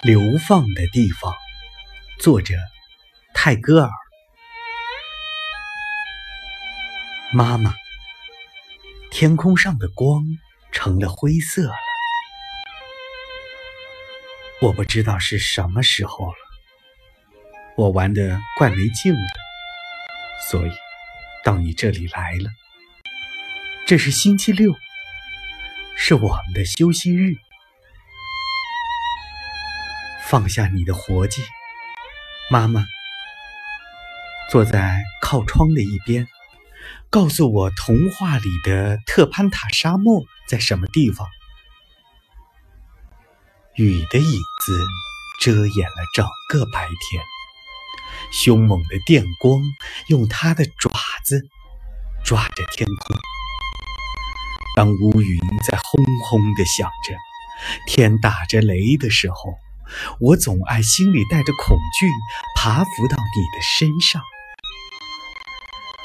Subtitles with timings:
[0.00, 1.34] 流放的地方，
[2.20, 2.54] 作者
[3.34, 3.90] 泰戈尔。
[7.32, 7.74] 妈妈，
[9.10, 10.24] 天空上的光
[10.70, 11.74] 成了灰色了。
[14.62, 16.36] 我不知道是什么时候了，
[17.76, 19.20] 我玩的怪没劲的，
[20.48, 20.70] 所以
[21.42, 22.50] 到你这里来了。
[23.84, 24.72] 这是星期六，
[25.96, 27.34] 是我们的休息日。
[30.28, 31.42] 放下你的活计，
[32.50, 32.84] 妈妈
[34.50, 36.28] 坐在靠窗的一边，
[37.08, 41.26] 告诉我童话里的特潘塔沙漠在什么地方。
[43.76, 44.30] 雨的影
[44.66, 44.86] 子
[45.40, 47.22] 遮掩了整个白天，
[48.30, 49.62] 凶猛的电光
[50.08, 50.90] 用它的爪
[51.24, 51.48] 子
[52.22, 53.16] 抓着天空。
[54.76, 57.14] 当乌云在轰轰地响着，
[57.86, 59.58] 天打着雷的时候。
[60.20, 62.08] 我总爱心里带着恐惧
[62.56, 64.22] 爬伏到你的身上。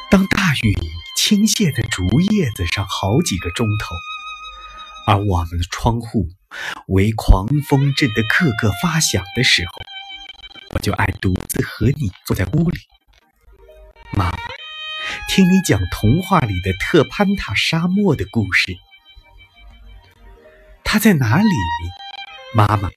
[0.09, 0.75] 当大雨
[1.17, 3.95] 倾泻在竹叶子上好几个钟头，
[5.07, 6.27] 而我们的窗户
[6.87, 9.71] 为狂风震得个个发响的时候，
[10.75, 12.79] 我就爱独自和你坐在屋里，
[14.11, 14.37] 妈妈，
[15.27, 18.75] 听你讲童话里的特潘塔沙漠的故事。
[20.83, 21.55] 他在哪里，
[22.55, 22.89] 妈妈？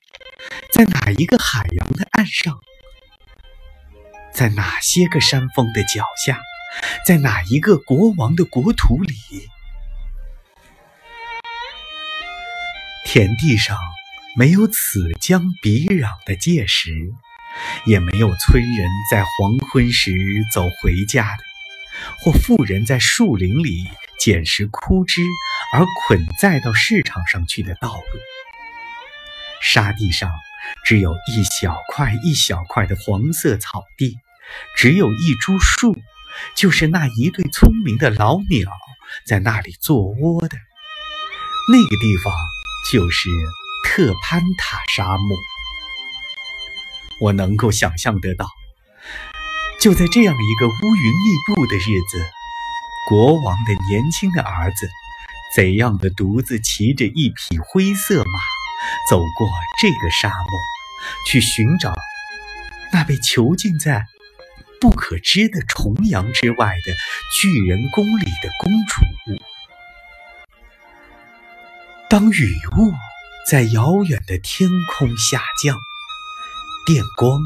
[0.76, 2.60] 在哪一个海洋的岸上？
[4.30, 6.38] 在哪些个山峰的脚下？
[7.06, 9.14] 在哪一个国王的国土里？
[13.06, 13.78] 田地上
[14.36, 16.90] 没有此江彼壤的界石，
[17.86, 20.12] 也没有村人在黄昏时
[20.52, 21.42] 走回家的，
[22.20, 23.88] 或妇人在树林里
[24.18, 25.22] 捡拾枯枝
[25.72, 28.20] 而捆载到市场上去的道路。
[29.62, 30.30] 沙地上。
[30.86, 34.14] 只有一小块一小块的黄色草地，
[34.76, 35.98] 只有一株树，
[36.54, 38.70] 就是那一对聪明的老鸟
[39.26, 40.56] 在那里做窝的。
[41.72, 42.32] 那个地方
[42.92, 43.28] 就是
[43.84, 45.36] 特潘塔沙漠。
[47.20, 48.46] 我能够想象得到，
[49.80, 52.24] 就在这样一个乌云密布的日子，
[53.08, 54.88] 国王的年轻的儿子
[55.56, 58.40] 怎样的独自骑着一匹灰色马。
[59.10, 59.48] 走过
[59.80, 60.60] 这个沙漠，
[61.26, 61.92] 去寻找
[62.92, 64.04] 那被囚禁在
[64.80, 66.92] 不可知的重洋之外的
[67.40, 69.02] 巨人宫里的公主。
[72.08, 72.92] 当雨雾
[73.50, 75.76] 在遥远的天空下降，
[76.86, 77.40] 电光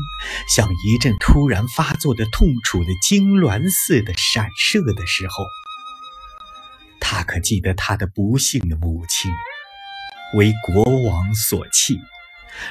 [0.54, 5.46] 像一阵突然发作的痛楚的痉挛似的闪射的时候，
[7.00, 9.30] 他可记得他的不幸的母亲。
[10.34, 11.98] 为国王所弃，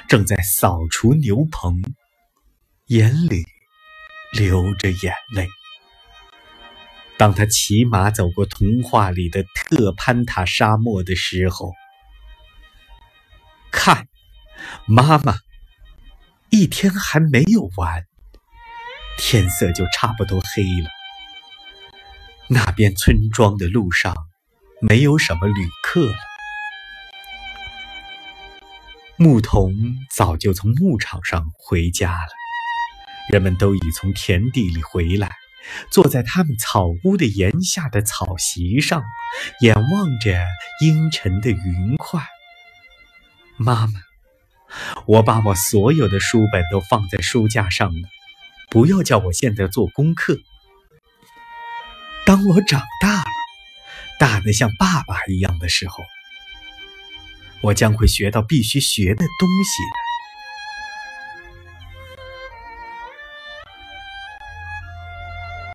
[0.08, 1.82] 正在扫除牛棚，
[2.88, 3.46] 眼里
[4.34, 5.48] 流着眼泪。
[7.18, 11.74] 当他骑马走过童话里的特潘塔沙漠的时候，
[13.72, 14.08] 看，
[14.86, 15.36] 妈妈，
[16.50, 18.06] 一天还没有完，
[19.18, 20.90] 天色就差不多黑了。
[22.48, 24.16] 那边村庄的路上
[24.82, 26.29] 没有什么旅客了。
[29.22, 32.30] 牧童早就从牧场上回家了，
[33.30, 35.36] 人们都已从田地里回来，
[35.92, 39.04] 坐在他们草屋的檐下的草席上，
[39.60, 40.42] 眼望着
[40.82, 42.24] 阴沉的云块。
[43.58, 44.00] 妈妈，
[45.06, 48.08] 我把我所有的书本都放在书架上了，
[48.70, 50.40] 不要叫我现在做功课。
[52.26, 53.26] 当我长大了，
[54.18, 56.06] 大的像爸爸一样的时候。
[57.62, 60.09] 我将会学到必须学的东西的。